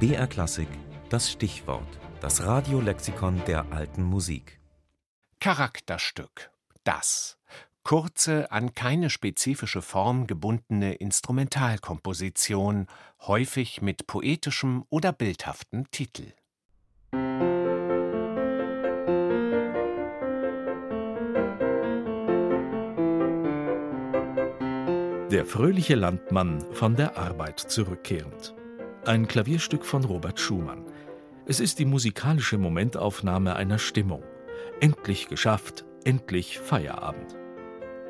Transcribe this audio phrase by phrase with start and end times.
[0.00, 0.68] BR Klassik,
[1.10, 1.88] das Stichwort,
[2.20, 4.60] das Radiolexikon der alten Musik.
[5.40, 6.50] Charakterstück.
[6.84, 7.38] Das.
[7.82, 12.86] Kurze, an keine spezifische Form gebundene Instrumentalkomposition,
[13.22, 16.32] häufig mit poetischem oder bildhaftem Titel.
[25.30, 28.54] Der fröhliche Landmann von der Arbeit zurückkehrend.
[29.04, 30.86] Ein Klavierstück von Robert Schumann.
[31.44, 34.22] Es ist die musikalische Momentaufnahme einer Stimmung.
[34.80, 37.36] Endlich geschafft, endlich Feierabend.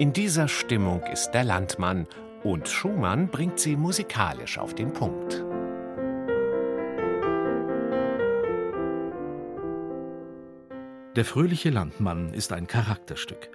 [0.00, 2.08] In dieser Stimmung ist der Landmann
[2.42, 5.44] und Schumann bringt sie musikalisch auf den Punkt.
[11.14, 13.50] Der fröhliche Landmann ist ein Charakterstück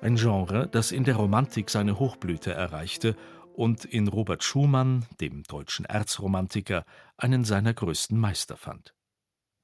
[0.00, 3.16] ein Genre, das in der Romantik seine Hochblüte erreichte
[3.54, 6.84] und in Robert Schumann, dem deutschen Erzromantiker,
[7.16, 8.94] einen seiner größten Meister fand.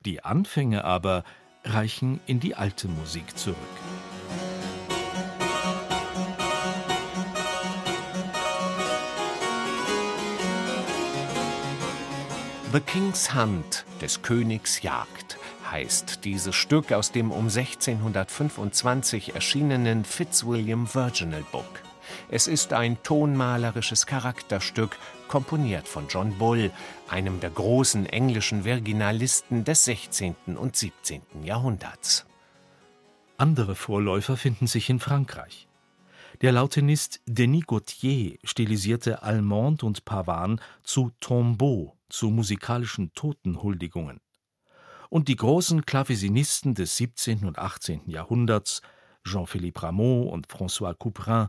[0.00, 1.24] Die Anfänge aber
[1.64, 3.58] reichen in die alte Musik zurück.
[12.72, 15.21] The King's Hunt, des Königs Jagd,
[15.72, 21.82] heißt dieses Stück aus dem um 1625 erschienenen Fitzwilliam Virginal Book.
[22.28, 26.70] Es ist ein tonmalerisches Charakterstück, komponiert von John Bull,
[27.08, 30.34] einem der großen englischen Virginalisten des 16.
[30.56, 31.22] und 17.
[31.42, 32.26] Jahrhunderts.
[33.38, 35.68] Andere Vorläufer finden sich in Frankreich.
[36.42, 44.20] Der Lautenist Denis Gautier stilisierte Allemande und Pavan zu Tombeau, zu musikalischen Totenhuldigungen
[45.12, 47.44] und die großen Klavesinisten des 17.
[47.44, 48.08] und 18.
[48.08, 48.80] Jahrhunderts,
[49.24, 51.48] Jean-Philippe Rameau und François Couperin,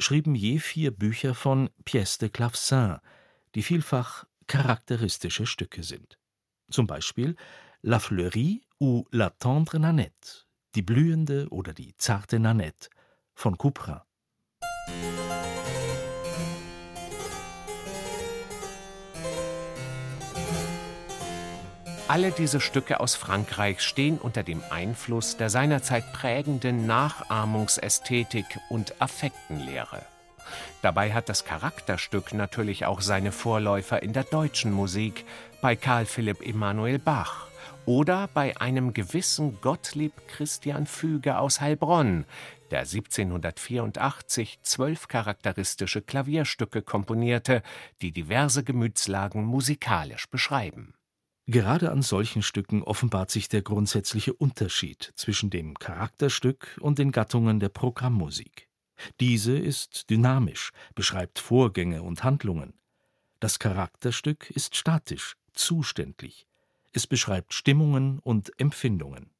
[0.00, 2.98] schrieben je vier Bücher von Pièces de Clavecin,
[3.54, 6.18] die vielfach charakteristische Stücke sind.
[6.72, 7.36] Zum Beispiel
[7.82, 12.88] La Fleurie ou La Tendre Nanette, die blühende oder die zarte Nanette
[13.32, 14.00] von Couperin.
[22.06, 30.02] Alle diese Stücke aus Frankreich stehen unter dem Einfluss der seinerzeit prägenden Nachahmungsästhetik und Affektenlehre.
[30.82, 35.24] Dabei hat das Charakterstück natürlich auch seine Vorläufer in der deutschen Musik,
[35.62, 37.46] bei Karl Philipp Emanuel Bach
[37.86, 42.26] oder bei einem gewissen Gottlieb Christian Füge aus Heilbronn,
[42.70, 47.62] der 1784 zwölf charakteristische Klavierstücke komponierte,
[48.02, 50.92] die diverse Gemütslagen musikalisch beschreiben.
[51.46, 57.60] Gerade an solchen Stücken offenbart sich der grundsätzliche Unterschied zwischen dem Charakterstück und den Gattungen
[57.60, 58.68] der Programmmusik.
[59.20, 62.72] Diese ist dynamisch, beschreibt Vorgänge und Handlungen.
[63.40, 66.46] Das Charakterstück ist statisch, zuständlich.
[66.92, 69.30] Es beschreibt Stimmungen und Empfindungen.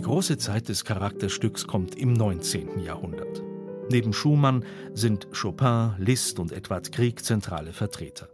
[0.00, 2.80] Große Zeit des Charakterstücks kommt im 19.
[2.80, 3.42] Jahrhundert.
[3.90, 8.28] Neben Schumann sind Chopin, Liszt und Edward Grieg zentrale Vertreter.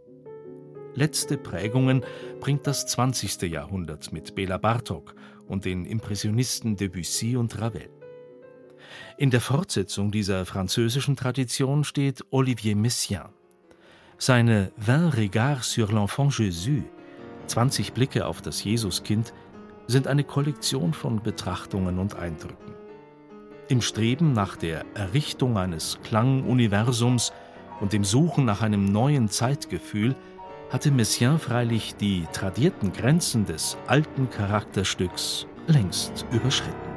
[0.93, 2.03] Letzte Prägungen
[2.39, 3.43] bringt das 20.
[3.43, 5.15] Jahrhundert mit Bela Bartok
[5.47, 7.89] und den Impressionisten Debussy und Ravel.
[9.17, 13.29] In der Fortsetzung dieser französischen Tradition steht Olivier Messiaen.
[14.17, 16.83] Seine Vingt Regards sur l'Enfant Jésus,
[17.47, 19.33] 20 Blicke auf das Jesuskind,
[19.91, 22.73] sind eine Kollektion von Betrachtungen und Eindrücken.
[23.67, 27.31] Im Streben nach der Errichtung eines Klangunversums
[27.79, 30.15] und dem Suchen nach einem neuen Zeitgefühl
[30.69, 36.90] hatte Messiaen freilich die tradierten Grenzen des alten Charakterstücks längst überschritten.